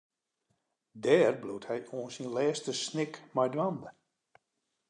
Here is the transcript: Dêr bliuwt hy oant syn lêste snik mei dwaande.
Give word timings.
Dêr 1.03 1.33
bliuwt 1.41 1.67
hy 1.69 1.79
oant 1.95 2.13
syn 2.15 2.31
lêste 2.35 2.71
snik 2.81 3.13
mei 3.35 3.49
dwaande. 3.53 3.89